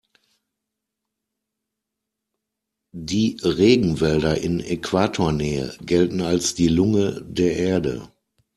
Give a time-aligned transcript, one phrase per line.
[2.91, 8.09] Die Regenwälder in Äquatornähe gelten als die Lunge der Erde.